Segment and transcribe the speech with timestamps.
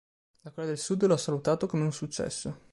[0.41, 2.57] La Corea del Sud lo ha salutato come un successo.